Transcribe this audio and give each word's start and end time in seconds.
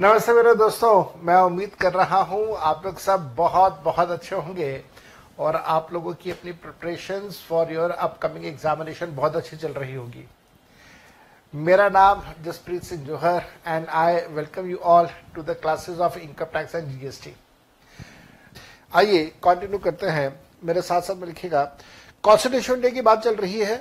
नमस्ते 0.00 0.32
मेरे 0.32 0.54
दोस्तों, 0.54 1.04
मैं 1.22 1.36
उम्मीद 1.36 1.74
कर 1.80 1.92
रहा 1.92 2.20
हूँ 2.20 2.56
आप 2.58 2.82
लोग 2.86 2.98
सब 2.98 3.24
बहुत 3.36 3.80
बहुत 3.84 4.10
अच्छे 4.10 4.36
होंगे 4.36 4.84
और 5.38 5.56
आप 5.56 5.92
लोगों 5.92 6.12
की 6.22 6.30
अपनी 6.30 6.52
preparation 6.52 7.28
for 7.48 7.72
your 7.72 7.90
upcoming 7.90 8.46
examination 8.46 9.14
बहुत 9.16 9.36
अच्छी 9.36 9.56
चल 9.56 9.72
रही 9.72 9.94
होगी। 9.94 10.24
मेरा 11.54 11.88
नाम 11.88 12.22
Jaspreet 12.44 12.82
Singh 12.82 13.04
Johar 13.06 13.42
and 13.66 13.86
I 13.88 14.14
welcome 14.30 14.70
you 14.70 14.76
all 14.84 15.08
to 15.34 15.42
the 15.42 15.56
classes 15.62 15.98
of 15.98 16.18
income 16.18 16.46
tax 16.54 16.74
and 16.74 16.88
GST 16.90 17.34
आइए 18.92 19.24
कंटिन्यू 19.44 19.78
करते 19.80 20.06
हैं। 20.08 20.40
मेरे 20.64 20.82
साथ 20.82 21.00
साथ 21.02 21.16
में 21.16 21.26
लिखिएगा 21.26 21.64
कॉन्स्टिट्यूशन 22.24 22.80
डे 22.80 22.90
की 22.90 23.02
बात 23.02 23.22
चल 23.24 23.36
रही 23.36 23.60
है 23.60 23.80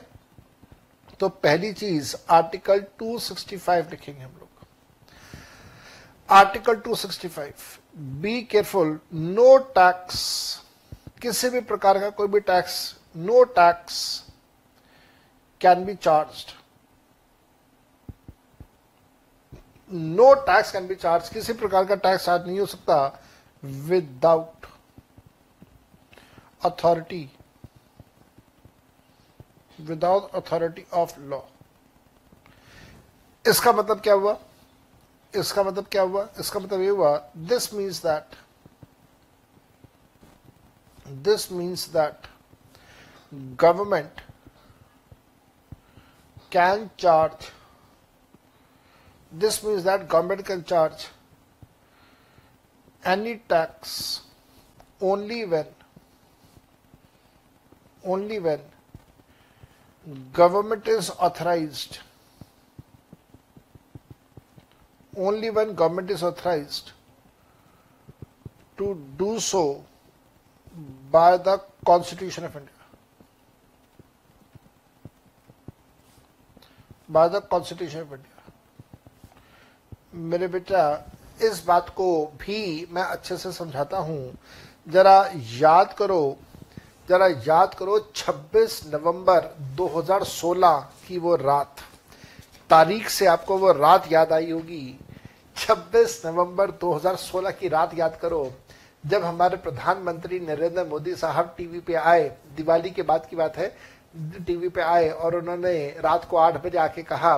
तो 1.20 1.30
पहली 1.30 1.74
चीज़ 1.76 2.16
आर्टिकल 2.32 2.86
265 3.04 3.92
लिखेंगे 3.92 4.22
हम 4.22 4.32
लोग। 4.32 4.49
Article 6.30 6.76
265 6.88 7.62
be 8.22 8.42
careful 8.52 9.00
no 9.14 9.58
tax 9.76 10.20
किसी 11.22 11.50
भी 11.50 11.60
प्रकार 11.70 12.00
का 12.00 12.10
कोई 12.18 12.28
भी 12.28 12.40
tax 12.50 12.76
no 13.18 13.44
tax 13.56 13.98
can 15.62 15.84
be 15.86 15.96
charge 15.96 16.46
no 19.92 20.34
tax 20.48 20.72
can 20.72 20.88
be 20.88 20.96
charge 20.96 21.30
किसी 21.30 21.54
प्रकार 21.54 21.86
का 21.86 21.96
टैक्स 21.96 22.26
चार्ज 22.26 22.46
नहीं 22.48 22.60
हो 22.60 22.66
सकता 22.66 22.98
without 23.64 24.68
authority 26.66 27.30
without 29.80 30.36
authority 30.36 30.86
of 30.94 31.20
law 31.20 31.40
इसका 33.46 33.72
मतलब 33.72 34.00
क्या 34.02 34.14
हुआ? 34.14 34.38
इसका 35.34 35.64
मतलब 35.64 35.88
क्या 35.92 36.02
हुआ? 36.02 36.28
इसका 36.40 36.60
मतलब 36.60 36.82
ये 36.82 36.90
हुआ 36.90 37.18
this 37.38 37.74
means 37.74 38.02
that 38.04 38.36
this 41.26 41.52
means 41.52 41.88
that 41.90 42.28
government 43.62 44.22
can 46.52 46.90
charge 47.00 47.52
this 49.32 49.64
means 49.66 49.84
that 49.84 50.08
government 50.12 50.46
can 50.48 50.62
charge 50.62 51.08
any 53.08 53.34
tax 53.50 54.00
only 55.04 55.44
when 55.46 55.76
only 58.06 58.40
when 58.40 58.70
government 60.34 60.88
is 60.88 61.12
authorized 61.20 62.00
only 65.28 65.50
when 65.50 65.76
government 65.76 66.10
is 66.10 66.24
authorized 66.24 66.92
to 68.78 68.98
do 69.18 69.40
so 69.40 69.64
by 71.12 71.32
the 71.38 71.56
constitution 71.86 72.46
of 72.50 72.56
india 72.56 72.78
by 77.10 77.28
the 77.36 77.42
constitution 77.56 78.02
of 78.08 78.14
india 78.20 78.36
मेरे 80.30 80.48
बेटा 80.54 80.84
इस 81.48 81.64
बात 81.66 81.90
को 81.96 82.10
भी 82.42 82.88
मैं 82.92 83.04
अच्छे 83.04 83.38
से 83.38 83.52
समझाता 83.52 83.98
हूँ 84.08 84.22
जरा 84.94 85.18
याद 85.60 85.94
करो 85.98 86.22
जरा 87.10 87.28
याद 87.48 87.74
करो 87.80 87.98
26 88.16 88.80
नवंबर 88.94 89.50
2016 89.78 90.82
की 91.08 91.18
वो 91.26 91.36
रात 91.36 91.84
तारीख 92.70 93.08
से 93.10 93.26
आपको 93.28 93.58
वो 93.58 93.72
रात 93.74 94.12
याद 94.12 94.34
आई 94.34 94.52
होगी 94.52 94.84
26 95.70 96.22
नवंबर 96.26 96.72
2016 96.74 97.52
की 97.52 97.68
रात 97.70 97.98
याद 97.98 98.16
करो, 98.22 98.52
जब 99.04 99.24
हमारे 99.24 99.58
प्रधानमंत्री 99.58 100.40
नरेंद्र 100.42 100.84
मोदी 100.86 101.14
साहब 101.16 101.54
टीवी 101.58 101.80
पे 101.80 101.94
आए। 101.96 102.24
दिवाली 102.58 102.90
के 102.92 103.02
बाद 103.04 103.26
की 103.26 103.36
बात 103.36 103.58
है, 103.58 103.68
टीवी 104.48 104.70
पे 104.70 104.82
आए 104.84 105.10
और 105.10 105.36
उन्होंने 105.36 105.74
रात 106.00 106.26
को 106.26 106.38
आठ 106.38 106.62
बजे 106.64 106.78
आके 106.80 107.04
कहा, 107.04 107.36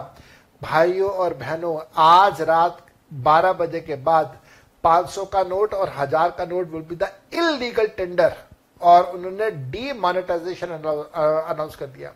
भाइयों 0.62 1.10
और 1.12 1.34
बहनों, 1.36 1.78
आज 1.98 2.42
रात 2.44 2.78
12 3.12 3.54
बजे 3.54 3.80
के 3.82 3.96
बाद 3.98 4.38
500 4.84 5.26
का 5.26 5.44
नोट 5.46 5.74
और 5.74 5.90
हज़ार 5.98 6.32
का 6.38 6.46
note 6.46 6.72
will 6.72 6.82
be 6.84 6.96
the 6.96 7.12
illegal 7.36 7.88
tender 7.98 8.36
और 8.82 9.12
उन्होंने 9.16 9.50
डीमोनेटाइजेशन 9.72 10.68
अनाउंस 10.70 11.76
कर 11.76 11.86
दिया। 11.88 12.10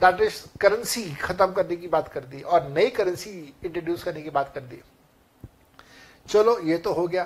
दैट 0.00 0.20
इज़ 0.22 0.42
करेंसी 0.60 1.04
खत्म 1.16 1.52
करने 1.52 1.76
की 1.76 1.88
बात 1.88 2.08
कर 2.08 2.24
दी 2.24 2.42
और 2.42 2.68
नई 2.70 2.90
करेंसी 2.92 3.30
इंट्रोड्यूस 3.64 4.02
करने 4.02 4.22
की 4.22 4.30
बात 4.30 4.52
कर 4.54 4.60
दी। 4.62 4.82
चलो, 6.28 6.58
ये 6.60 6.78
तो 6.78 6.92
हो 6.92 7.06
गया। 7.06 7.22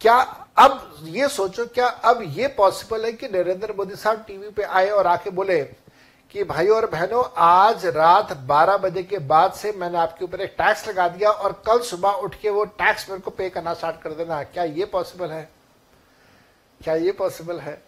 क्या 0.00 0.16
अब 0.56 0.96
ये 1.02 1.28
सोचो, 1.28 1.66
क्या 1.66 1.86
अब 1.86 2.22
ये 2.22 2.48
पॉसिबल 2.48 3.04
है 3.04 3.12
कि 3.12 3.28
नरेंद्र 3.28 3.74
मोदी 3.76 3.96
साहब 3.96 4.24
टीवी 4.26 4.50
पे 4.50 4.62
आए 4.62 4.88
और 4.88 5.06
आके 5.06 5.30
बोले 5.30 5.62
कि 6.30 6.44
भाई 6.44 6.68
और 6.68 6.86
बहनों, 6.86 7.24
आज 7.36 7.86
रात 7.86 8.32
12 8.46 8.76
बजे 8.76 9.02
के 9.02 9.18
बाद 9.18 9.52
से 9.52 9.72
मैंने 9.72 9.98
आपके 9.98 10.24
ऊपर 10.24 10.40
एक 10.40 10.54
टैक्स 10.58 10.88
लगा 10.88 11.08
दिया 11.08 11.30
और 11.30 11.52
कल 11.66 11.78
सुबह 11.80 12.10
उठ 12.10 12.34
के 12.34 12.50
वो 12.50 12.64
टैक्स 12.64 13.08
मेरे 13.10 13.20
को 13.22 13.30
पे 13.30 13.50
करना 13.50 13.74
स्टार्ट 13.74 14.00
कर 14.02 14.12
देना। 14.12 14.42
क्या 14.42 14.64
ये 14.64 14.84
पॉसिबल 14.84 15.30
है? 15.30 15.48
क्या 16.80 16.94
ये 16.94 17.12
पॉसिबल 17.12 17.58
है? 17.60 17.82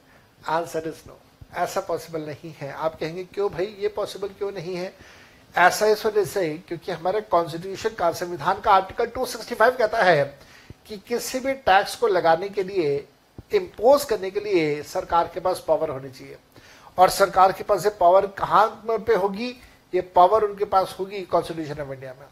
आंसर 0.49 0.89
इज़ 0.89 1.09
नो 1.09 1.19
ऐसा 1.55 1.81
पॉसिबल 1.81 2.21
नहीं 2.21 2.55
है। 2.61 2.73
आप 2.73 2.99
कहेंगे, 2.99 3.25
क्यों 3.25 3.51
भाई? 3.51 3.77
ये 3.81 3.89
पॉसिबल 3.89 4.29
क्यों 4.29 4.53
नहीं 4.53 4.77
है? 4.77 4.93
ऐसा 5.55 5.87
इस 5.87 6.05
वजह 6.07 6.25
से 6.25 6.49
क्योंकि 6.69 6.93
हमारे 6.93 7.21
कॉन्स्टिट्यूशन 7.21 7.91
का 7.99 8.11
संविधान 8.13 8.61
का 8.61 8.71
आर्टिकल 8.71 9.07
265 9.17 9.77
कहता 9.79 10.03
है 10.03 10.25
कि 10.89 10.97
किसी 11.09 11.41
भी 11.41 11.53
टैक्स 11.53 11.95
को 11.97 12.07
लगाने 12.07 12.49
के 12.49 12.63
लिए 12.63 12.97
इम्पोज 13.55 14.05
करने 14.05 14.31
के 14.31 14.41
लिए 14.41 14.83
सरकार 14.83 15.31
के 15.35 15.41
पास 15.41 15.65
पावर 15.69 15.91
होनी 15.91 16.11
चाहिए। 16.11 16.37
और 16.99 17.09
सरकार 17.11 17.53
के 17.53 17.65
पास 17.65 17.85
ये 17.85 17.91
पावर 18.01 18.27
कहाँ 18.39 18.67
पे 18.87 19.15
होगी? 19.15 19.49
ये 19.93 20.01
पावर 20.15 20.45
उनके 20.45 20.65
पास 20.65 20.97
होगी 20.99 21.21
कॉन्स्टिट्यूशन 21.33 21.81
ऑफ़ 21.83 21.93
इंडिया 21.93 22.15
में। 22.21 22.27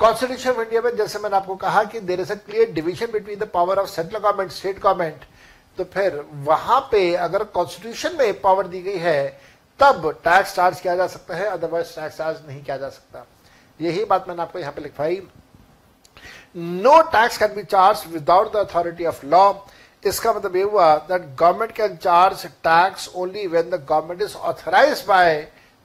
कॉन्स्टिट्यूशन 0.00 0.50
ऑफ़ 0.50 0.60
इंडिया 0.60 0.82
में 0.82 0.96
जैसे 0.96 1.18
मैंने 1.18 1.36
आपको 1.36 1.56
कहा 1.56 1.84
कि 1.84 2.00
there 2.00 2.20
is 2.20 2.32
a 2.32 2.36
clear 2.36 2.72
division 2.72 3.12
between 3.12 3.38
the 3.38 3.48
power 3.54 3.78
of 3.78 3.88
central 3.90 4.18
government 4.18 4.50
state 4.52 4.78
government 4.78 5.24
तो 5.78 5.84
फिर 5.84 6.24
वहाँ 6.44 6.80
पे 6.92 7.14
अगर 7.16 7.44
कॉन्स्टिट्यूशन 7.56 8.16
में 8.18 8.40
पावर 8.40 8.66
दी 8.66 8.80
गई 8.82 8.98
है 8.98 9.40
तब 9.82 10.10
टैक्स 10.24 10.54
चार्ज 10.54 10.80
किया 10.80 10.94
जा 10.96 11.06
सकता 11.06 11.36
है 11.36 11.46
अदरवाइज़ 11.48 11.94
टैक्स 11.94 12.16
चार्ज 12.16 12.36
नहीं 12.48 12.62
किया 12.64 12.76
जा 12.76 12.88
सकता। 12.88 13.24
यही 13.80 14.04
बात 14.04 14.28
मैंने 14.28 14.42
आपको 14.42 14.58
यहाँ 14.58 14.72
पे 14.72 14.82
लिखवाई। 14.82 15.20
No 16.56 17.00
tax 17.12 17.38
can 17.38 17.54
be 17.54 17.62
charge 17.64 18.04
without 18.08 18.52
the 18.52 18.56
authority 18.58 19.04
of 19.06 19.24
law 19.26 19.52
इसका 20.02 20.32
मतलब 20.32 20.56
ये 20.56 20.62
हुआ 20.62 20.94
that 21.08 21.22
government 21.38 21.72
can 21.72 21.96
charge 21.96 22.44
tax 22.64 23.08
only 23.14 23.46
when 23.46 23.70
the 23.70 23.84
government 23.88 24.22
is 24.22 24.34
authorise 24.36 25.04
by 25.08 25.34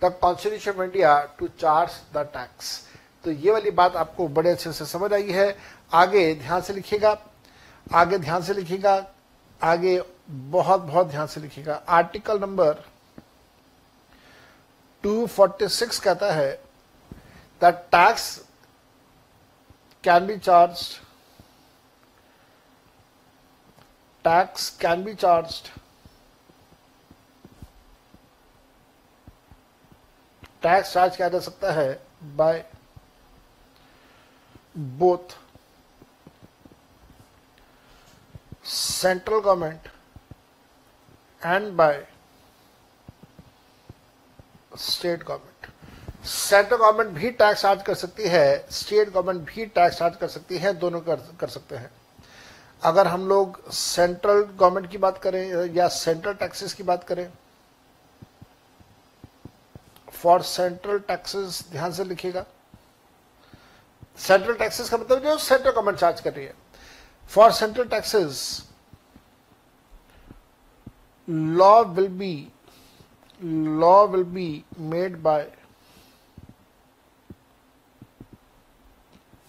the 0.02 0.12
constitution 0.22 0.72
of 0.72 0.82
India 0.84 1.20
to 1.40 1.48
charge 1.60 1.92
the 2.14 2.26
tax 2.34 2.82
तो 3.26 3.32
ये 3.32 3.52
वाली 3.52 3.72
बात 3.72 3.96
आपको 3.96 4.28
बड़े 4.30 4.50
अच्छे 4.50 4.72
से 4.72 4.86
समझ 4.86 5.12
आई 5.14 5.32
है। 5.32 5.56
आगे 5.94 6.34
ध्यान 6.36 6.62
से 6.62 6.74
लिखिएगा। 6.74 7.18
आगे 7.88 8.18
ध्यान 8.18 8.42
से 8.44 8.54
लिखिएगा। 8.54 8.96
आगे 9.62 10.02
बहुत 10.30 10.82
बहुत 10.82 11.08
ध्यान 11.08 11.28
से 11.28 11.42
लिखिएगा। 11.42 11.82
आर्टिकल 11.90 12.40
नंबर 12.40 12.84
246 15.08 16.00
कहता 16.00 16.32
है 16.34 16.52
the 17.62 17.72
tax 17.92 18.26
can 20.04 20.26
be 20.28 20.38
charge 20.40 20.82
tax 24.26 24.70
can 24.80 25.04
be 25.04 25.14
charge 25.16 25.62
tax 30.64 30.94
charge 30.94 31.16
किया 31.16 31.28
जा 31.30 31.40
सकता 31.40 31.72
है 31.74 31.90
by 32.38 32.64
both 35.00 35.38
central 38.66 39.40
government 39.40 39.88
and 41.42 41.72
by 41.78 41.94
state 44.78 45.24
government. 45.24 46.26
Central 46.26 46.78
government 46.78 47.10
भी 47.12 47.30
टैक्स 47.32 47.62
चार्ज 47.62 47.82
कर 47.82 47.96
सकती 47.96 48.28
है, 48.28 48.66
स्टेट 48.72 49.10
गवर्नमेंट 49.10 49.48
भी 49.48 49.66
टैक्स 49.66 49.98
चार्ज 49.98 50.16
कर 50.16 50.28
सकती 50.28 50.58
है, 50.58 50.74
दोनों 50.74 51.00
कर 51.02 51.22
कर 51.40 51.48
सकते 51.48 51.76
हैं। 51.76 51.90
अगर 52.82 53.08
हम 53.08 53.28
लोग 53.30 53.70
सेंट्रल 53.72 54.42
गवर्नमेंट 54.42 54.90
की 54.92 54.98
बात 54.98 55.18
करें 55.18 55.74
या 55.76 55.88
सेंट्रल 55.88 56.34
टैक्सेस 56.34 56.74
की 56.74 56.84
बात 56.84 57.04
करें, 57.04 57.30
फॉर 60.14 60.42
सेंट्रल 60.44 61.00
टैक्सेस 61.00 61.64
ध्यान 61.72 61.92
से 61.92 62.04
लिखिएगा। 62.04 62.46
सेंट्रल 64.18 64.54
टैक्सेस 64.54 64.90
का 64.90 64.98
मतलब 64.98 65.24
जो 65.24 65.38
सेंट्रल 65.38 65.72
गवर्नमेंट 65.72 66.00
चार्ज 66.00 66.22
कर 66.22 66.34
रही 66.34 66.46
है। 66.46 66.54
For 67.30 67.52
central 67.54 67.88
taxes 67.88 68.64
law 71.28 71.84
will 71.86 72.12
be 72.20 72.28
law 73.83 74.07
will 74.07 74.25
be 74.25 74.65
made 74.95 75.23
by 75.23 75.43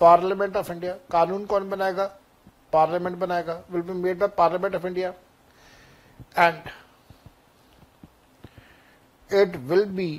parliament 0.01 0.55
of 0.57 0.69
India 0.71 0.93
कानून 1.11 1.45
कौन 1.45 1.69
बनाएगा 1.69 2.05
पार्लियामेंट 2.73 3.17
बनाएगा 3.17 3.53
will 3.71 3.81
be 3.81 3.93
made 3.93 4.17
by 4.19 4.27
parliament 4.37 4.75
of 4.75 4.85
India 4.85 5.13
and 6.37 6.69
it 9.41 9.55
will 9.69 9.85
be 9.99 10.09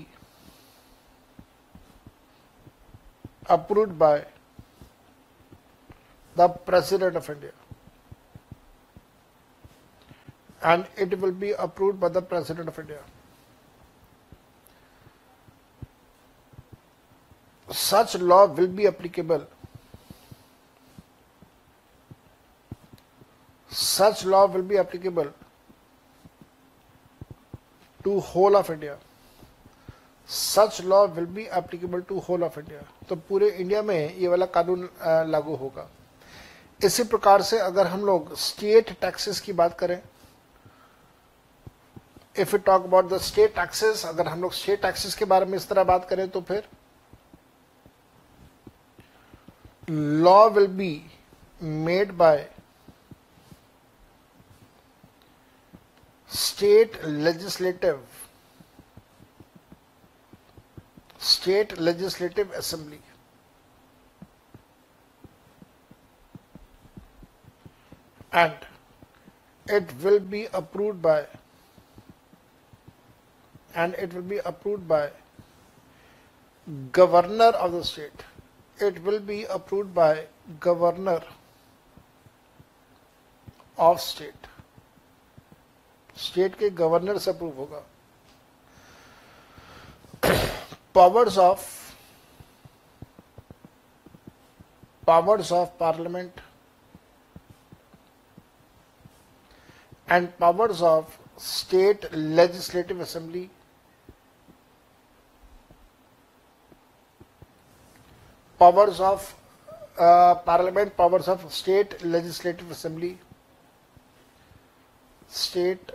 approved 3.47 3.99
by 3.99 4.25
the 6.37 6.49
President 6.49 7.17
of 7.17 7.29
India. 7.31 7.53
And 10.63 10.87
it 10.97 11.19
will 11.21 11.33
be 11.33 11.53
approved 11.53 12.01
by 12.01 12.09
the 12.09 12.23
President 12.23 12.69
of 12.69 12.79
India. 12.79 13.01
Such 17.90 18.16
law 18.16 18.46
will 18.48 18.68
be 18.70 18.88
applicable. 18.88 19.48
Such 23.72 24.26
law 24.26 24.48
will 24.48 24.64
be 24.64 24.78
applicable 24.78 25.32
to 28.02 28.20
whole 28.22 28.56
of 28.56 28.70
India. 28.70 28.98
Such 30.30 30.80
law 30.82 31.06
will 31.08 31.26
be 31.26 31.44
applicable 31.58 32.02
to 32.10 32.20
whole 32.28 32.44
of 32.44 32.60
India 32.60 32.82
तो 33.10 33.16
पूरे 33.30 33.50
India 33.52 33.82
में 33.82 34.18
ये 34.18 34.28
वाला 34.28 34.46
कानून 34.48 34.88
लागू 35.28 35.56
होगा 35.56 35.88
इसी 36.80 37.04
प्रकार 37.04 37.42
से 37.42 37.60
अगर 37.60 37.88
हम 37.88 38.06
लोग 38.06 38.36
स्टेट 38.38 38.92
टैक्सेस 39.02 39.40
की 39.40 39.54
बात 39.54 39.78
करें 39.80 40.00
if 42.36 42.56
you 42.56 42.58
talk 42.60 42.84
about 42.84 43.10
the 43.14 43.18
state 43.22 43.56
taxes 43.56 44.06
अगर 44.06 44.28
हम 44.28 44.42
लोग 44.42 44.54
स्टेट 44.54 44.82
टैक्सेस 44.82 45.16
के 45.16 45.26
बारे 45.34 45.46
में 45.46 45.58
इस 45.58 45.68
तरह 45.70 45.84
बात 45.84 46.08
करें 46.10 46.28
तो 46.30 46.42
फिर 46.42 46.68
law 49.90 50.50
will 50.50 50.68
be 50.68 51.04
made 51.60 52.18
by 52.18 52.46
state 56.28 57.04
legislative 57.04 58.00
state 61.18 61.78
legislative 61.78 62.52
assembly. 62.52 63.00
And 68.32 68.54
it 69.68 69.92
will 70.04 70.20
be 70.20 70.48
approved 70.54 71.02
by 71.02 71.26
and 73.76 73.94
it 73.96 74.14
will 74.14 74.22
be 74.22 74.38
approved 74.46 74.88
by 74.88 75.10
governor 76.92 77.52
of 77.66 77.72
the 77.72 77.84
state. 77.84 78.24
it 78.82 79.04
will 79.04 79.20
be 79.20 79.44
approved 79.46 79.94
by 79.94 80.26
governor 80.60 81.22
of 83.78 84.00
state. 84.02 84.48
State 86.18 86.56
के 86.60 86.70
governor 86.78 87.18
से 87.18 87.32
approve 87.32 87.58
होगा। 87.58 87.84
Powers 90.96 91.38
of 91.38 91.68
powers 95.08 95.52
of 95.52 95.70
parliament 95.80 96.42
and 100.12 100.28
powers 100.40 100.82
of 100.82 101.18
state 101.44 102.06
legislative 102.14 103.02
assembly 103.04 103.50
powers 108.60 109.00
of 109.00 109.34
uh, 109.98 110.36
parliament 110.36 110.96
powers 110.98 111.28
of 111.28 111.52
state 111.54 112.04
legislative 112.04 112.70
assembly 112.72 113.18
state 115.30 115.92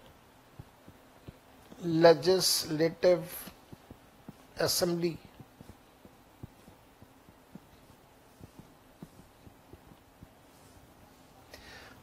legislative 1.84 3.50
assembly. 4.58 5.18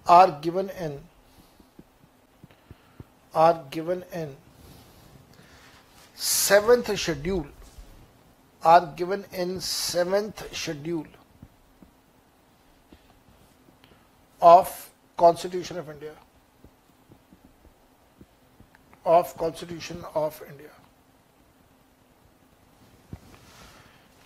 Are 0.07 0.39
given 0.41 0.69
in 0.71 0.99
are 3.33 3.63
given 3.71 4.03
in 4.11 4.35
seventh 6.15 6.99
schedule 6.99 7.47
are 8.63 8.85
given 8.95 9.23
in 9.33 9.59
seventh 9.59 10.41
schedule 10.55 11.07
of 14.41 14.91
constitution 15.17 15.77
of 15.77 15.89
india. 15.89 16.13
Of 19.05 19.35
constitution 19.37 20.03
of 20.15 20.41
india. 20.49 20.69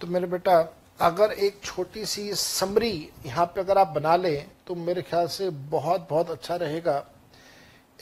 तो 0.01 0.07
मेरे 0.07 0.27
बेटा, 0.27 0.59
अगर 1.01 1.31
एक 1.31 1.59
छोटी 1.63 2.05
सी 2.05 2.33
summary 2.35 3.09
यहाँ 3.25 3.45
पे 3.45 3.61
अगर 3.61 3.77
आप 3.77 3.87
बना 3.95 4.15
लें 4.15 4.49
तो 4.67 4.75
मेरे 4.75 5.01
ख्याल 5.01 5.27
से 5.27 5.49
बहुत 5.71 6.07
बहुत 6.09 6.29
अच्छा 6.29 6.55
रहेगा। 6.55 7.03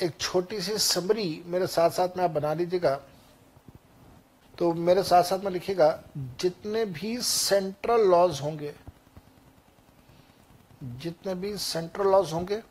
एक 0.04 0.18
छोटी 0.20 0.62
सी 0.62 0.78
समरी 0.78 1.44
मेरे 1.46 1.68
साथ 1.68 1.90
साथ 1.90 2.18
में 2.18 2.24
आप 2.24 2.32
बना 2.32 2.54
लीजिएगा। 2.54 3.00
तो 4.58 4.74
मेरे 4.74 5.04
साथ 5.04 5.24
साथ 5.24 5.40
में 5.40 5.52
लिखेगा, 5.52 5.88
जितने 6.18 6.86
भी 6.86 7.18
सेंट्रल 7.22 8.08
लॉज 8.10 8.42
होंगे, 8.42 8.74
जितने 10.84 11.36
भी 11.36 11.56
सेंट्रल 11.58 12.08
लॉज 12.08 12.34
होंगे, 12.34 12.62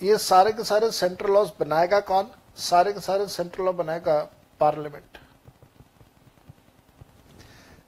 ये 0.00 0.18
सारे 0.18 0.52
के 0.52 0.64
सारे 0.64 0.90
सेंट्रल 0.90 1.32
लॉज 1.32 1.50
बनाएगा 1.60 2.00
कौन? 2.00 2.30
सारे 2.56 2.92
के 2.92 3.00
सारे 3.00 3.26
सेंट्रल 3.28 3.64
लॉ 3.64 3.72
बनाएगा 3.72 4.20
पार्लियामेंट 4.60 5.18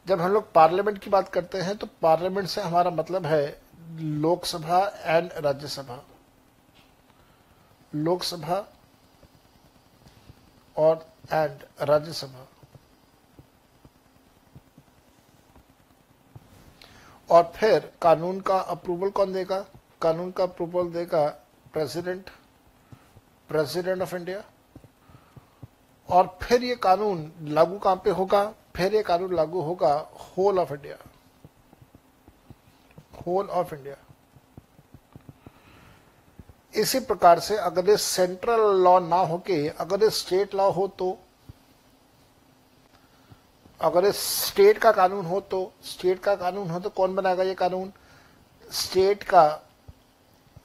जब 0.06 0.20
हम 0.20 0.32
लोग 0.32 0.52
पार्लियामेंट 0.52 0.99
की 0.99 1.11
बात 1.11 1.29
करते 1.29 1.58
हैं 1.58 1.76
तो 1.76 1.87
पार्लियामेंट 2.02 2.49
से 2.49 2.61
हमारा 2.61 2.91
मतलब 2.91 3.26
है 3.26 3.61
लोकसभा 3.99 4.79
एंड 4.97 5.32
राज्यसभा। 5.37 5.99
लोकसभा 7.94 8.64
और 10.76 11.07
एंड 11.33 11.64
राज्यसभा। 11.80 12.47
और 17.30 17.42
फिर 17.56 17.90
कानून 18.02 18.40
का 18.40 18.58
अप्रूवल 18.58 19.10
कौन 19.10 19.32
देगा? 19.32 19.58
कानून 20.02 20.30
का 20.30 20.44
अप्रूवल 20.44 20.90
देगा 20.92 21.26
प्रेसिडेंट 21.72 22.30
प्रेसिडेंट 23.50 24.02
ऑफ़ 24.02 24.14
इंडिया 24.16 24.42
और 26.08 26.26
फिर 26.42 26.64
ये 26.64 26.75
कानून 26.82 27.30
लागू 27.49 27.78
कहाँ 27.78 28.00
पे 28.04 28.10
होगा? 28.10 28.44
फिर 28.76 28.94
ये 28.94 29.02
कानून 29.02 29.34
लागू 29.34 29.60
होगा 29.62 29.94
whole 30.28 30.58
of 30.58 30.72
India 30.72 30.96
whole 33.26 33.46
of 33.49 33.75
India 33.75 33.96
इसी 36.75 37.00
प्रकार 37.00 37.40
से 37.40 37.56
अगर 37.58 37.88
ये 37.90 37.96
सेंट्रल 37.96 38.60
लॉ 38.82 38.99
ना 39.00 39.16
होके, 39.16 39.68
अगर 39.68 40.02
ये 40.02 40.10
स्टेट 40.10 40.54
लॉ 40.54 40.70
हो 40.70 40.87
तो 40.99 41.16
अगर 43.80 44.10
स्टेट 44.12 44.78
का 44.78 44.90
कानून 44.92 45.26
हो 45.26 45.40
तो 45.40 45.72
स्टेट 45.84 46.18
का 46.20 46.34
कानून 46.37 46.70
हो 46.70 46.78
तो 46.80 46.88
कौन 46.90 47.14
बनाएगा 47.14 47.42
ये 47.42 47.54
कानून? 47.54 47.92
स्टेट 48.70 49.22
का 49.22 49.44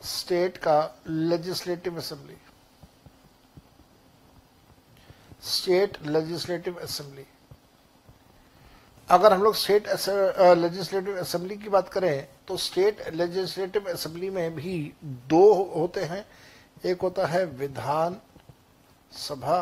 स्टेट 0.03 0.57
का 0.57 0.79
legislative 1.07 1.97
assembly 1.97 2.35
state 5.43 5.97
legislative 6.07 6.79
assembly 6.83 7.25
अगर 9.09 9.33
हम 9.33 9.43
लोग 9.43 9.53
स्टेट 9.53 9.87
लेजिस्लेटिव 10.57 11.17
असेंबली 11.21 11.55
की 11.57 11.69
बात 11.69 11.89
करें 11.89 12.27
तो 12.47 12.57
स्टेट 12.57 13.01
लेजिस्लेटिव 13.13 13.89
असेंबली 13.89 14.29
में 14.29 14.55
भी 14.55 14.91
दो 15.03 15.53
होते 15.75 16.03
हैं। 16.03 16.25
एक 16.85 17.01
होता 17.01 17.25
है 17.27 17.45
विधान 17.45 18.15
सभा 19.11 19.61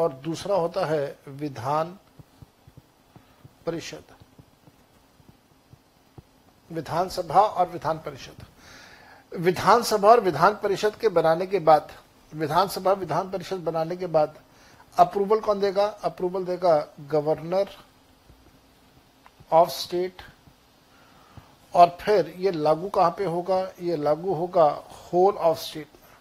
और 0.00 0.12
दूसरा 0.12 0.56
होता 0.56 0.84
है 0.86 1.18
विधान 1.28 1.98
परिषद। 3.66 4.04
विधानसभा 6.72 7.40
और 7.40 7.68
विधान 7.68 7.98
परिषद। 7.98 8.44
विधानसभा 9.36 10.08
और 10.08 10.20
विधान 10.20 10.54
परिषद 10.62 10.94
के 10.96 11.08
बनाने 11.08 11.46
के 11.46 11.58
बाद 11.58 11.92
विधानसभा 12.34 12.92
विधान 12.92 13.30
परिषद 13.30 13.56
बनाने 13.56 13.96
के 13.96 14.06
बाद 14.06 14.38
अप्रूवल 14.98 15.40
कौन 15.40 15.60
देगा? 15.60 15.86
अप्रूवल 15.86 16.44
देगा 16.44 16.86
गवर्नर 17.00 17.68
ऑफ़ 19.52 19.68
स्टेट। 19.68 20.22
और 21.74 21.96
फिर 22.00 22.34
ये 22.38 22.50
लागू 22.50 22.88
कहाँ 22.88 23.10
पे 23.10 23.24
होगा? 23.24 23.60
ये 23.80 23.96
लागू 23.96 24.34
होगा 24.34 24.64
होल 25.12 25.34
ऑफ़ 25.34 25.58
स्टेट 25.58 25.88
में। 25.94 26.16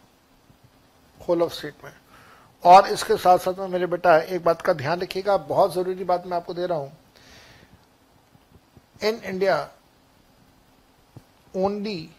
होल 1.27 1.43
ऑफ़ 1.43 1.53
स्टेट 1.53 1.75
में। 1.83 1.98
और 2.63 2.87
इसके 2.87 3.17
साथ 3.17 3.37
साथ 3.37 3.59
में 3.59 3.67
मेरे 3.67 3.85
बेटा, 3.87 4.17
एक 4.17 4.43
बात 4.43 4.61
का 4.61 4.73
ध्यान 4.73 5.01
रखिएगा, 5.01 5.37
बहुत 5.37 5.73
ज़रूरी 5.73 6.03
बात 6.03 6.25
मैं 6.27 6.37
आपको 6.37 6.53
दे 6.53 6.65
रहा 6.65 6.77
हूँ। 6.77 6.91
In 9.03 9.21
India 9.25 9.69
only 11.55 12.09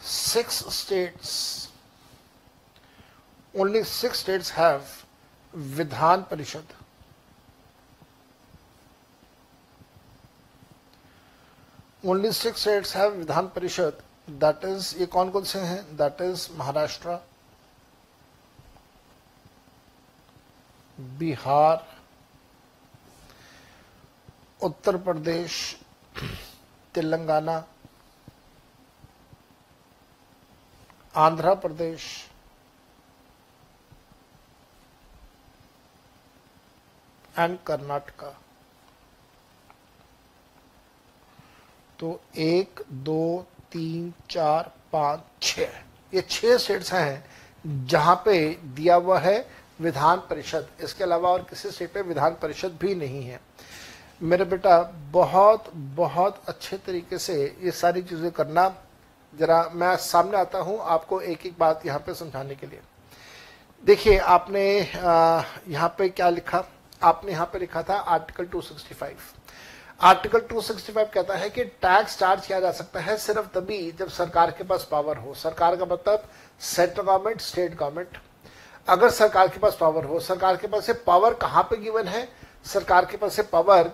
six 0.00 0.62
states 0.74 1.68
only 3.54 3.82
six 3.84 4.20
states 4.20 4.52
have 4.52 4.84
Vidhan 5.54 6.22
Parishad. 6.30 6.72
Only 12.04 12.32
six 12.32 12.60
states 12.60 12.96
have 12.96 13.12
Vidhan 13.12 13.46
परिषद। 13.54 14.02
दैट 14.30 14.64
इज़ 14.64 14.94
ये 14.98 15.06
कौन 15.06 15.30
कौन 15.30 15.44
से 15.44 15.58
हैं? 15.58 15.96
That 15.96 16.20
is 16.22 16.48
Maharashtra 16.58 17.18
Bihar, 21.00 21.86
Uttar 24.62 24.96
Pradesh, 24.96 25.76
Telangana, 26.94 27.64
Andhra 31.16 31.54
Pradesh 31.54 32.06
and 37.38 37.58
Karnataka. 37.66 38.28
तो 41.98 42.20
एक, 42.36 42.82
दो, 42.92 43.46
तीन, 43.72 44.12
चार, 44.30 44.72
पाँच 44.92 45.20
छ 45.42 45.58
ये 46.14 46.20
छह 46.30 46.56
स्टेट्स 46.56 46.92
हैं 46.92 47.86
जहाँ 47.86 48.14
पे 48.24 48.38
दिया 48.74 48.94
हुआ 48.94 49.18
है 49.20 49.38
विधान 49.78 50.18
परिषद। 50.30 50.68
इसके 50.84 51.04
अलावा 51.04 51.30
और 51.30 51.42
किसी 51.50 51.70
स्टेट 51.70 51.92
पे 51.92 52.02
विधान 52.02 52.36
परिषद 52.42 52.76
भी 52.80 52.94
नहीं 52.94 53.22
है। 53.24 53.40
मेरे 54.22 54.44
बेटा, 54.44 54.78
बहुत 55.12 55.70
बहुत 55.74 56.42
अच्छे 56.48 56.76
तरीके 56.78 57.18
से 57.18 57.34
ये 57.62 57.70
सारी 57.72 58.02
चीज़ें 58.02 58.30
करना, 58.30 58.68
जरा 59.34 59.62
मैं 59.74 59.96
सामने 59.98 60.38
आता 60.38 60.58
हूँ 60.58 60.78
आपको 60.80 61.20
एक 61.22 61.46
एक 61.46 61.54
बात 61.58 61.86
यहाँ 61.86 61.98
पे 61.98 62.14
समझाने 62.14 62.54
के 62.54 62.66
लिए। 62.66 62.80
देखिए, 63.84 64.18
आपने 64.18 64.62
यहाँ 64.78 65.88
पे 65.98 66.08
क्या 66.08 66.28
लिखा? 66.30 66.64
आपने 67.02 67.32
यहाँ 67.32 67.46
पे 67.46 67.58
लिखा 67.58 67.82
था 67.82 67.94
आर्टिकल 67.94 68.46
265 68.46 69.34
आर्टिकल 70.00 70.40
265 70.48 71.10
कहता 71.12 71.34
है 71.34 71.48
कि 71.50 71.64
टैक्स 71.64 72.18
चार्ज 72.18 72.46
किया 72.46 72.60
जा 72.60 72.70
सकता 72.72 73.00
है 73.00 73.16
सिर्फ़ 73.18 73.46
तभी 73.54 73.90
जब 73.98 74.08
सरकार 74.10 74.50
के 74.50 74.64
पास 74.64 74.86
पावर 74.90 75.16
हो। 75.16 75.34
सरकार 75.34 75.76
का 75.76 75.84
मतलब 75.84 76.28
सेंट्रल 76.60 77.02
गवर्नमेंट, 77.02 77.40
स्टेट 77.40 77.74
गवर्नमेंट। 77.74 78.18
अगर 78.88 79.10
सरकार 79.10 79.48
के 79.48 79.58
पास 79.58 79.76
पावर 79.80 80.04
हो, 80.04 80.18
सरकार 80.20 80.56
के 80.56 80.66
पास 80.66 80.86
से 80.86 80.92
पावर 81.06 81.34
कहाँ 81.34 81.62
पे 81.62 81.76
गिवन 81.76 82.08
है? 82.08 82.28
सरकार 82.64 83.04
के 83.04 83.16
पास 83.16 83.34
से 83.36 83.42
पावर 83.44 83.90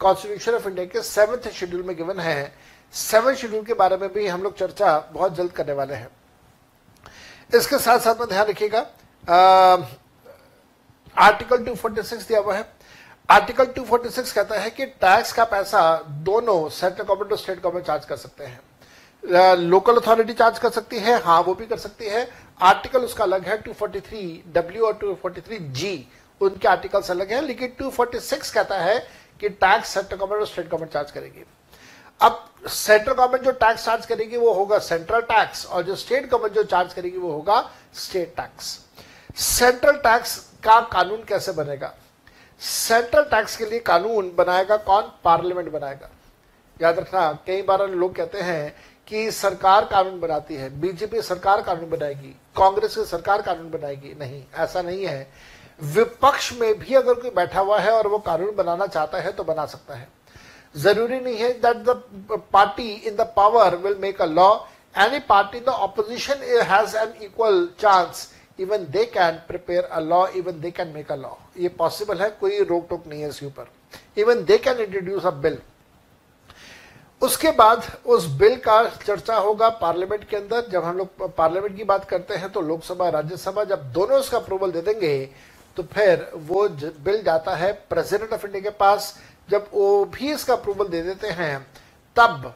कॉन्स्टिट्यूशन 0.00 0.54
ऑफ़ 0.54 0.68
इंडिया 0.68 0.86
के 0.86 1.02
सेवंथ 1.02 1.50
शेड्यूल 1.52 1.82
में 1.82 1.96
गिवन 1.96 2.20
है। 2.20 2.52
सेवन 2.94 3.34
शेड्यूल 3.34 3.64
के 3.64 3.74
बारे 3.74 3.96
में 3.96 4.12
भी 4.12 4.26
हम 4.26 4.42
लोग 4.42 4.56
चर्चा 4.58 4.98
बहुत 5.12 5.34
जल्द 5.34 5.52
करने 5.52 5.72
वाले 5.72 5.94
हैं। 5.94 6.08
इसके 7.54 7.78
साथ 7.78 7.98
साथ 7.98 8.20
में 8.20 8.28
ध्यान 8.28 8.46
रखिएगा 8.46 8.78
आर्टिकल 11.16 11.58
246 11.58 12.26
दिया 12.28 12.40
हुआ 12.40 12.54
है। 12.56 12.64
आर्टिकल 13.28 13.66
246 13.68 14.32
कहता 14.32 14.58
है 14.60 14.70
कि 14.70 14.86
टैक्स 14.86 15.32
का 15.32 15.44
पैसा 15.44 15.80
दोनों 16.24 16.68
सेंट्रल 16.70 17.04
गवर्नमेंट 17.04 17.32
और 17.32 17.38
स्टेट 17.38 17.60
गवर्नमेंट 17.60 17.86
चार्ज 17.86 18.04
कर 18.04 18.16
सकते 18.16 18.44
हैं। 18.44 18.60
लोकल 19.58 19.96
अथॉरिटी 19.96 20.32
चार्ज 20.32 20.58
कर 20.58 20.70
सकती 20.70 20.98
है 20.98 21.18
हाँ 21.22 21.40
वो 21.42 21.54
भी 21.54 21.66
कर 21.66 21.78
सकती 21.78 22.06
है। 22.06 22.28
आर्टिकल 22.60 23.04
उसका 23.04 23.24
अलग 23.24 23.44
है 23.44 23.62
243 23.62 24.54
डब्ल्यू 24.54 24.86
और 24.86 24.98
243 24.98 25.58
जी 25.72 26.06
उनके 26.40 26.68
आर्टिकल्स 26.68 27.10
अलग 27.10 27.32
है, 27.32 27.40
लेकिन 27.40 27.72
246 27.80 28.50
कहता 28.50 28.78
है 28.78 28.98
कि 29.40 29.48
टैक्स 29.48 29.88
सेंट्रल 29.88 30.16
गवर्नमेंट 30.16 30.40
और 30.40 30.46
स्टेट 30.46 30.66
गवर्नमेंट 30.66 30.92
चार्ज 30.92 31.10
करेगी। 31.10 31.44
अब 32.20 32.44
सेंट्रल 32.66 33.14
गवर्नमेंट 33.14 33.44
जो 33.44 33.52
टैक्स 33.52 33.84
चार्ज 33.84 34.06
करेगी, 34.06 34.36
वो 34.36 34.52
होगा 34.52 34.78
सेंट्रल 34.80 35.20
टैक्स 35.22 35.66
और 35.66 35.82
जो 35.82 35.96
स्टेट 35.96 36.28
गवर्नमेंट 36.28 36.54
जो 36.54 36.62
चार्ज 36.64 36.92
करेगी, 36.94 37.18
वो 37.18 37.32
होगा 37.32 37.60
स्टेट 37.96 38.34
टैक्स 38.36 38.78
सेंट्रल 39.36 39.96
टैक्स 39.98 40.36
का 40.64 40.80
कानून 40.82 41.24
कैसे 41.24 41.52
बनेगा? 41.52 41.92
सेंट्रल 42.60 43.24
टैक्स 43.24 43.56
के 43.56 43.66
लिए 43.66 43.78
कानून 43.80 44.30
बनाएगा 44.36 44.76
कौन? 44.78 45.10
पार्लियामेंट 45.24 45.70
बनाएगा। 45.72 46.10
याद 46.80 46.98
रखना, 46.98 47.32
कई 47.46 47.62
बार 47.62 47.86
लोग 47.88 48.14
कहते 48.16 48.40
हैं 48.40 48.74
कि 49.08 49.30
सरकार 49.32 49.84
कानून 49.84 50.18
बनाती 50.20 50.54
है, 50.54 50.68
बीजेपी 50.80 51.22
सरकार 51.22 51.60
कानून 51.62 51.90
बनाएगी, 51.90 52.34
कांग्रेस 52.56 52.94
की 52.96 53.04
सरकार 53.06 53.42
कानून 53.42 53.70
बनाएगी? 53.70 54.14
नहीं, 54.20 54.42
ऐसा 54.54 54.82
नहीं 54.82 55.06
है। 55.06 55.28
विपक्ष 55.80 56.52
में 56.60 56.78
भी 56.78 56.94
अगर 56.94 57.14
कोई 57.14 57.30
बैठा 57.32 57.60
हुआ 57.60 57.78
है 57.80 57.92
और 57.92 58.06
वो 58.08 58.18
कानून 58.20 58.54
बनाना 58.56 58.86
चाहता 58.86 59.18
है 59.20 59.32
तो 59.32 59.44
बना 59.44 59.66
सकता 59.66 59.94
है। 59.94 60.08
ज़रूरी 60.74 61.20
नहीं 61.20 61.36
है 61.36 61.52
that 61.60 61.76
the 61.84 62.02
party 62.52 62.90
in 62.92 63.16
the 63.16 63.32
power 63.36 63.76
will 63.76 63.96
make 64.00 64.22
a 64.22 64.26
law 64.26 64.48
any 64.94 65.18
party 65.28 65.60
the 65.60 65.68
opposition 65.68 66.42
has 66.64 66.96
an 66.96 67.12
equal 67.24 67.68
chance 67.80 68.28
even 68.58 68.86
they 68.90 69.04
can 69.06 69.40
prepare 69.48 69.84
a 69.84 70.00
law 70.00 70.26
even 70.36 70.60
they 70.60 70.70
can 70.70 70.88
make 70.88 71.12
a 71.12 71.16
law 71.16 71.30
ये 71.58 71.68
पॉसिबल 71.78 72.18
है, 72.18 72.30
कोई 72.30 72.62
रोक 72.64 72.86
टोक 72.90 73.06
नहीं 73.06 73.22
है 73.22 73.28
इसके 73.28 73.46
ऊपर। 73.46 73.68
Even 74.20 74.44
they 74.44 74.58
can 74.58 74.78
introduce 74.80 75.26
a 75.26 75.30
bill 75.30 75.58
उसके 77.22 77.50
बाद 77.50 77.86
उस 78.06 78.26
बिल 78.38 78.56
का 78.58 78.82
चर्चा 78.96 79.36
होगा 79.36 79.68
पार्लियामेंट 79.78 80.24
के 80.28 80.36
अंदर। 80.36 80.68
जब 80.70 80.84
हम 80.84 80.96
लोग 80.96 81.34
पार्लियामेंट 81.36 81.76
की 81.76 81.84
बात 81.84 82.04
करते 82.04 82.34
हैं 82.34 82.50
तो 82.52 82.60
लोकसभा, 82.60 83.08
राज्यसभा 83.08 83.64
जब 83.64 83.92
दोनों 83.92 84.20
इसका 84.20 84.38
अप्रूवल 84.38 84.72
दे 84.72 84.80
देंगे 84.82 85.30
तो 85.76 85.82
फिर 85.84 86.30
वो 86.36 86.68
बिल 86.68 87.22
जाता 87.22 87.54
है 87.56 87.72
प्रेसिडेंट 87.90 88.32
ऑफ़ 88.32 88.44
इंडिया 88.46 88.62
के 88.62 88.70
पास। 88.70 89.16
जब 89.48 89.68
वो 89.72 90.04
भी 90.06 90.32
इसका 90.32 90.54
अप्रूवल 90.54 90.88
दे 90.88 91.02
देते 91.02 91.28
हैं, 91.30 91.66
तब 92.16 92.54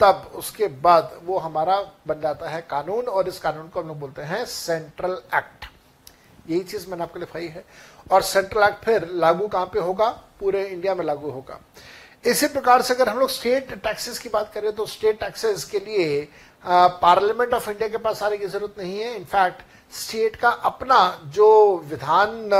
तब 0.00 0.30
उसके 0.34 0.66
बाद 0.82 1.18
वो 1.24 1.38
हमारा 1.38 1.80
बन 2.06 2.20
जाता 2.20 2.48
है 2.48 2.60
कानून 2.70 3.04
और 3.08 3.28
इस 3.28 3.38
कानून 3.38 3.68
को 3.68 3.80
हम 3.80 3.88
लोग 3.88 3.98
बोलते 4.00 4.22
हैं 4.22 4.44
सेंट्रल 4.46 5.12
एक्ट 5.34 5.66
यही 6.48 6.60
चीज़ 6.62 6.88
मैंने 6.90 7.02
आपको 7.02 7.18
लिखाई 7.18 7.46
है। 7.48 7.64
और 8.12 8.22
सेंट्रल 8.22 8.62
एक्ट 8.62 8.84
फिर 8.84 9.08
लागू 9.08 9.46
कहाँ 9.48 9.66
पे 9.66 9.80
होगा? 9.80 10.08
पूरे 10.40 10.64
इंडिया 10.64 10.94
में 10.94 11.04
लागू 11.04 11.30
होगा। 11.30 11.60
इसी 12.24 12.46
प्रकार 12.48 12.82
से 12.82 12.94
अगर 12.94 13.08
हम 13.08 13.18
लोग 13.18 13.30
स्टेट 13.30 13.72
टैक्सेस 13.74 14.18
की 14.18 14.28
बात 14.28 14.50
करें 14.54 14.72
तो 14.74 14.86
स्टेट 14.86 15.18
टैक्सेस 15.20 15.64
के 15.64 15.78
लिए 15.80 16.28
पार्लियामेंट 16.64 17.54
ऑफ़ 17.54 17.68
इंडिया 17.70 17.88
के 17.88 17.96
पास 17.98 18.22
आने 18.22 18.36
की 18.38 18.46
ज़रूरत 18.46 18.74
नहीं 18.78 18.98
है। 18.98 19.14
इनफैक्ट 19.16 19.62
स्टेट 19.92 20.36
का 20.36 20.50
अपना 20.70 20.98
जो 21.34 21.48
विधान 21.90 22.50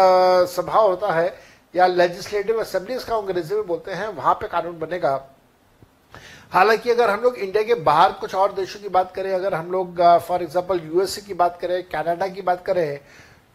सभा 0.50 0.78
होता 0.78 1.12
है 1.12 1.34
या 1.74 1.86
लेजिस्लेटिव 1.86 2.60
असेंबली 2.60 2.94
इसका 2.94 3.16
अंग्रेज़ी 3.16 3.54
में 3.54 3.66
बोलते 3.66 3.92
हैं 3.92 4.08
वहाँ 4.08 4.34
पे 4.34 4.48
कानून 4.48 4.78
बनेगा। 4.78 5.14
हालाँकि 6.52 6.90
अगर 6.90 7.10
हम 7.10 7.20
लोग 7.20 7.38
इंडिया 7.38 7.62
के 7.62 7.74
बाहर 7.82 8.12
कुछ 8.20 8.34
और 8.34 8.52
देशों 8.52 8.80
की 8.80 8.88
बात 8.88 9.12
करें 9.14 9.32
अगर 9.32 9.54
हम 9.54 9.70
लोग 9.72 10.02
फॉर 10.26 10.42
एग्ज़ाम्पल 10.42 10.80
यूएसए 10.84 11.20
की 11.22 11.34
बात 11.34 11.58
करें 11.60 11.82
कनाडा 11.84 12.26
की 12.28 12.42
बात 12.42 12.64
करें 12.66 13.00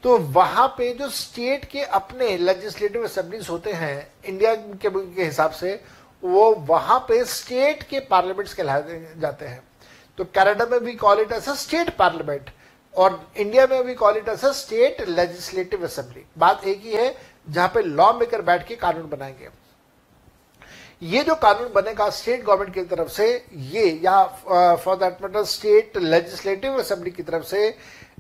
तो 0.04 0.18
वहाँ 0.34 0.68
पे 0.78 0.94
जो 0.94 1.10
स्टेट 1.12 1.64
के 1.66 1.82
अपने 1.84 2.36
लेजिस्लेटिव 2.38 3.04
असेंबलीज 3.06 3.48
होते 3.50 3.72
हैं 3.74 4.08
इंडिया 4.26 4.54
के, 4.56 5.24
हिसाब 5.24 5.52
से 5.52 5.80
वो 6.24 6.54
वहाँ 6.70 7.00
पे 7.08 7.24
स्टेट 7.26 7.84
के 7.84 8.00
पार्लियामेंट्स 8.10 8.54
कहलाए 8.54 9.16
जाते 9.18 9.46
हैं। 9.46 9.62
तो 10.18 10.26
कनाडा 10.26 10.66
में 10.66 10.80
भी 10.80 10.94
call 10.96 11.20
it 11.22 11.32
as 11.32 11.48
a 11.50 11.54
state 11.56 11.96
parliament 11.98 12.50
और 12.94 13.20
इंडिया 13.38 13.68
में 13.68 13.84
भी 13.86 13.94
call 13.96 14.18
it 14.18 14.28
as 14.30 14.46
a 14.46 14.52
state 14.54 15.08
legislative 15.10 15.86
assembly 15.86 16.26
बात 16.38 16.68
एक 16.68 16.82
ही 16.84 16.92
है, 16.92 17.16
जहाँ 17.50 17.72
पे 17.74 17.82
लॉ 17.82 18.12
मेकर 18.14 18.42
बैठ 18.42 18.68
के 18.68 18.76
कानून 18.76 19.10
बनाएँगे। 19.10 19.50
ये 21.02 21.24
जो 21.24 21.36
कानून 21.36 21.72
बनेगा 21.74 22.10
स्टेट 22.10 22.44
गवर्नमेंट 22.46 22.74
की 22.74 22.82
तरफ़ 22.86 23.10
से, 23.10 23.46
ये 23.54 23.90
या 24.04 24.24
for 24.76 24.96
that 24.96 25.22
matter 25.22 25.44
state 25.46 25.98
legislative 25.98 26.80
assembly 26.80 27.12
की 27.12 27.24
तरफ़ 27.24 27.44
से, 27.46 27.76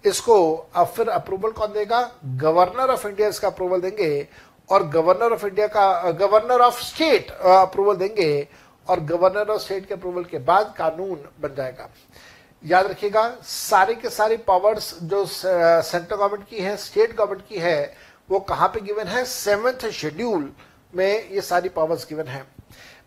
इसको 0.05 0.67
फिर 0.95 1.09
अप्रूवल 1.09 1.51
कौन 1.51 1.73
देगा? 1.73 1.99
गवर्नर 2.25 2.91
ऑफ़ 2.91 3.07
इंडिया 3.07 3.27
इसका 3.27 3.47
अप्रूवल 3.47 3.81
देंगे 3.81 4.27
और 4.71 4.87
गवर्नर 4.89 5.33
ऑफ़ 5.33 5.45
इंडिया 5.45 5.67
का 5.67 6.11
गवर्नर 6.11 6.61
ऑफ़ 6.61 6.81
स्टेट 6.83 7.31
अप्रूवल 7.31 7.95
देंगे 7.95 8.47
और 8.87 8.99
गवर्नर 9.05 9.49
ऑफ़ 9.49 9.61
स्टेट 9.61 9.87
के 9.87 9.93
अप्रूवल 9.93 10.23
के 10.23 10.37
बाद 10.39 10.73
कानून 10.77 11.25
बन 11.41 11.55
जाएगा। 11.55 11.89
याद 12.63 12.87
रखिएगा, 12.87 13.29
सारे 13.43 13.95
के 13.95 14.09
सारे 14.09 14.37
पावर्स 14.37 14.93
जो 15.03 15.25
सेंट्रल 15.25 16.17
गवर्नमेंट 16.17 16.47
की 16.49 16.59
है 16.59 16.75
स्टेट 16.77 17.15
गवर्नमेंट 17.15 17.47
की 17.49 17.59
है, 17.59 17.93
वो 18.29 18.39
कहाँ 18.39 18.67
पे 18.67 18.79
गिवन 18.81 19.07
है? 19.07 19.23
सेवेंथ 19.25 19.89
शेड्यूल 19.91 20.51
में 20.93 21.29
ये 21.29 21.41
सारी 21.41 21.69
पावर्स 21.69 22.05
गिवन 22.09 22.27
है। 22.27 22.45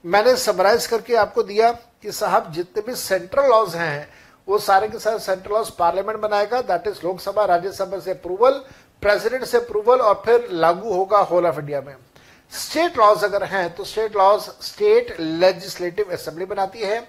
मैंने 0.04 0.37
समराइज 0.37 0.87
करके 0.87 1.14
आपको 1.16 1.42
दिया 1.42 1.71
कि 1.71 2.12
साहब, 2.12 2.50
जितने 2.52 2.83
भी 2.83 2.95
सेंट्रल 2.95 3.49
लॉज 3.49 3.75
हैं, 3.76 4.09
वो 4.49 4.59
सारे 4.59 4.88
के 4.88 4.99
सारे 4.99 5.19
सेंट्रल 5.19 5.54
लॉज 5.54 5.71
पार्लियामेंट 5.71 6.19
बनाएगा 6.21 6.61
दैट 6.62 6.87
इज़ 6.87 7.00
लोकसभा, 7.04 7.45
राज्यसभा 7.45 7.99
से 7.99 8.11
अप्रूवल 8.11 8.62
प्रेसिडेंट 9.02 9.44
से 9.44 9.59
अप्रूवल 9.59 10.00
और 10.00 10.23
फिर 10.26 10.49
लागू 10.52 10.92
होगा 10.94 11.18
होल 11.21 11.47
ऑफ़ 11.47 11.59
इंडिया 11.59 11.80
में। 11.80 11.94
स्टेट 12.52 12.99
लॉज 12.99 13.25
अगर 13.25 13.44
हैं 13.44 13.75
तो 13.75 13.85
state 13.85 14.16
laws 14.16 14.40
state 14.62 15.16
legislative 15.21 16.12
assembly 16.12 16.44
बनाती 16.44 16.80
है। 16.80 17.00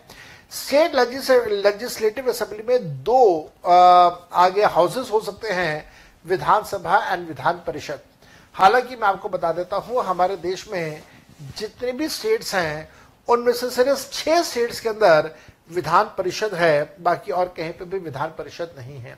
स्टेट 0.51 0.95
लेजिस्लेटिव 0.95 2.29
असेंबली 2.29 2.63
में 2.63 3.03
दो 3.03 3.51
आ, 3.65 3.75
आगे 4.45 4.63
हाउसेस 4.65 5.11
हो 5.11 5.19
सकते 5.21 5.53
हैं 5.53 5.85
विधानसभा 6.25 6.97
एंड 7.05 7.27
विधान 7.27 7.61
परिषद। 7.67 7.99
हालाँकि 8.55 8.95
मैं 8.95 9.07
आपको 9.07 9.29
बता 9.29 9.51
देता 9.51 9.77
हूँ 9.77 10.03
हमारे 10.03 10.37
देश 10.37 10.67
में 10.71 11.01
जितने 11.57 11.91
भी 11.91 12.07
स्टेट्स 12.09 12.53
हैं 12.55 12.89
उनमें 13.27 13.51
से 13.53 13.69
सिर्फ़ 13.69 14.11
छह 14.13 14.41
स्टेट्स 14.41 14.79
के 14.79 14.89
अंदर 14.89 15.29
विधान 15.71 16.05
परिषद 16.17 16.53
है 16.53 16.95
बाकी 17.01 17.31
और 17.31 17.53
कहीं 17.57 17.71
पे 17.73 17.85
भी 17.85 17.99
विधान 17.99 18.29
परिषद 18.37 18.75
नहीं 18.77 18.97
है। 18.97 19.17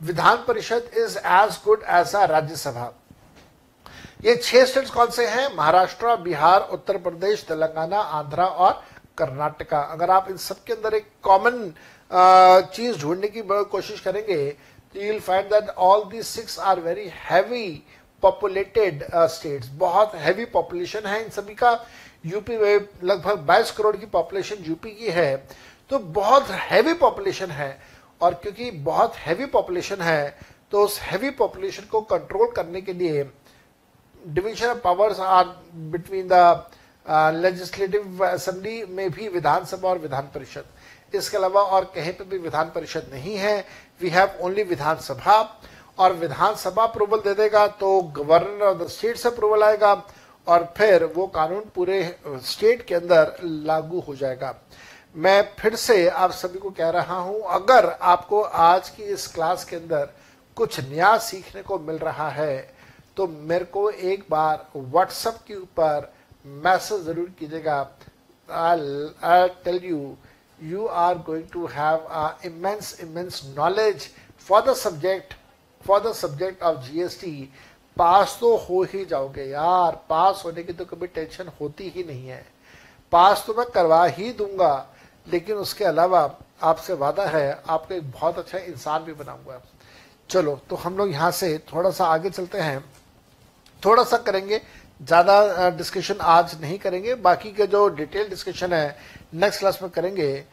Vidhan 0.00 0.44
Parishad 0.48 0.90
is 0.98 1.18
as 1.18 1.58
good 1.64 1.82
as 1.90 2.14
a 2.14 2.24
Rajya Sabha 2.26 2.92
ये 4.24 4.34
छह 4.36 4.64
स्टेट्स 4.64 4.90
कौन 4.90 5.10
से 5.10 5.26
हैं? 5.26 5.48
महाराष्ट्र, 5.56 6.16
बिहार, 6.18 6.60
उत्तर 6.72 6.96
प्रदेश, 6.98 7.42
तेलंगाना, 7.48 7.98
आंध्रा 7.98 8.46
और 8.46 8.82
कर्नाटका। 9.18 9.80
अगर 9.82 10.10
आप 10.10 10.30
इन 10.30 10.36
सबके 10.38 10.72
अंदर 10.72 10.94
एक 10.94 11.06
कॉमन 11.22 11.72
चीज़ 12.74 13.00
ढूँढने 13.00 13.28
की 13.28 13.42
कोशिश 13.44 14.00
करेंगे 14.00 14.48
तो 14.94 15.00
you 15.00 15.18
find 15.20 15.46
that 15.50 15.68
all 15.68 16.04
the 16.10 16.22
six 16.24 16.58
are 16.60 16.80
very 16.80 17.10
heavy 17.22 17.68
populated 18.22 19.04
states 19.14 19.68
बहुत 19.78 20.14
हैवी 20.16 20.44
पॉपुलेशन 20.52 21.06
है 21.06 21.22
इन 21.24 21.30
सभी 21.30 21.54
का। 21.54 21.72
यूपी 22.26 22.56
में 22.58 22.88
लगभग 23.04 23.46
22 23.46 23.70
करोड़ 23.70 23.96
की 23.96 24.06
पॉपुलेशन 24.06 24.64
यूपी 24.64 24.90
की 24.90 25.10
है। 25.10 25.36
तो 25.90 25.98
बहुत 25.98 26.50
हैवी 26.50 26.92
पॉपुलेशन 26.94 27.50
है। 27.50 27.78
और 28.20 28.34
क्योंकि 28.34 28.70
बहुत 28.84 29.16
हैवी 29.16 29.46
पॉपुलेशन 29.46 30.00
है 30.02 30.36
तो 30.72 30.84
उस 30.84 30.98
हैवी 31.00 31.30
पॉपुलेशन 31.38 31.82
को 31.90 32.00
कंट्रोल 32.12 32.50
करने 32.56 32.80
के 32.80 32.92
लिए 32.92 33.24
division 34.28 34.66
of 34.66 34.78
powers 34.84 35.20
are 35.20 35.44
between 35.92 36.28
the 36.30 36.34
legislative 37.34 38.24
assembly 38.26 38.82
में 38.90 39.10
भी 39.10 39.28
विधानसभा 39.28 39.88
और 39.88 39.98
विधान 39.98 40.30
परिषद। 40.34 41.14
इसके 41.14 41.36
अलावा 41.36 41.62
और 41.62 41.84
कहीं 41.94 42.12
पे 42.12 42.24
भी 42.24 42.38
विधान 42.38 42.70
परिषद 42.74 43.10
नहीं 43.12 43.36
है 43.38 43.58
वी 44.00 44.08
हैव 44.10 44.44
ओनली 44.44 44.62
विधानसभा 44.64 45.36
और 45.98 46.12
विधानसभा 46.14 46.82
अप्रूवल 46.82 47.18
दे 47.24 47.34
देगा 47.34 47.66
तो 47.80 48.00
गवर्नर 48.16 48.66
ऑफ़ 48.66 48.78
द 48.78 48.88
स्टेट 48.88 49.16
से 49.16 49.28
अप्रूवल 49.28 49.62
आएगा 49.64 49.92
और 50.46 50.64
फिर 50.76 51.04
वो 51.14 51.26
कानून 51.36 51.62
पूरे 51.74 52.02
स्टेट 52.46 52.84
के 52.86 52.94
अंदर 52.94 53.36
लागू 53.42 54.00
हो 54.00 54.14
जाएगा। 54.16 54.54
मैं 55.16 55.42
फिर 55.58 55.74
से 55.76 56.08
आप 56.08 56.30
सभी 56.30 56.58
को 56.58 56.70
कह 56.70 56.88
रहा 56.90 57.16
हूँ, 57.16 57.42
अगर 57.42 57.86
आपको 57.86 58.40
आज 58.40 58.88
की 58.88 59.02
इस 59.04 59.26
क्लास 59.26 59.64
के 59.64 59.76
अंदर 59.76 60.08
कुछ 60.56 60.80
नया 60.80 61.16
सीखने 61.18 61.62
को 61.62 61.78
मिल 61.78 61.98
रहा 61.98 62.28
है 62.30 62.56
तो 63.16 63.26
मेरे 63.26 63.64
को 63.66 63.88
एक 63.90 64.24
बार 64.30 64.66
व्हाट्सएप 64.76 65.38
के 65.46 65.54
ऊपर 65.54 66.12
मैसेज 66.64 67.00
ज़रूर 67.02 67.30
कीजिएगा। 67.38 67.78
I 68.48 69.48
tell 69.64 69.80
you 69.84 70.16
you 70.62 70.86
are 70.86 71.18
going 71.26 71.48
to 71.52 71.66
have 71.66 72.36
immense 72.46 72.96
immense 73.02 73.40
knowledge 73.56 74.08
for 74.48 74.62
the 74.64 74.74
subject 74.76 75.34
for 75.84 76.00
the 76.00 76.12
subject 76.14 76.62
of 76.62 76.82
GST 76.84 77.48
pass 77.96 78.36
तो 78.40 78.56
हो 78.58 78.82
ही 78.84 79.04
जाओगे 79.04 79.44
यार, 79.44 80.00
पास 80.08 80.42
होने 80.44 80.62
की 80.62 80.72
तो 80.72 80.84
कभी 80.84 81.06
टेंशन 81.06 81.50
होती 81.60 81.88
ही 81.88 82.04
नहीं 82.04 82.28
है। 82.28 82.44
पास 83.12 83.44
तो 83.46 83.54
मैं 83.54 83.66
करवा 83.70 84.04
ही 84.06 84.30
दूँगा। 84.32 84.74
लेकिन 85.26 85.56
उसके 85.56 85.84
अलावा 85.84 86.20
आपसे 86.62 86.92
वादा 86.94 87.24
है, 87.26 87.62
आपको 87.68 87.94
एक 87.94 88.10
बहुत 88.10 88.38
अच्छा 88.38 88.58
इंसान 88.58 89.04
भी 89.04 89.12
बनाऊँगा। 89.14 89.60
चलो 90.30 90.58
तो 90.70 90.76
हम 90.76 90.96
लोग 90.98 91.10
यहाँ 91.10 91.30
से 91.30 91.56
थोड़ा 91.72 91.90
सा 91.90 92.06
आगे 92.06 92.30
चलते 92.30 92.58
हैं। 92.58 92.84
थोड़ा 93.82 94.04
सा 94.04 94.16
करेंगे, 94.18 94.60
ज़्यादा 95.00 95.68
डिस्कशन 95.70 96.20
आज 96.20 96.60
नहीं 96.60 96.78
करेंगे। 96.78 97.14
बाकी 97.16 97.50
के 97.52 97.66
जो 97.66 97.88
डिटेल 97.90 98.28
डिस्कशन 98.28 98.72
है 98.72 98.96
नेक्स्ट 99.34 99.60
क्लास 99.60 99.78
में 99.82 99.90
करेंगे। 99.90 100.44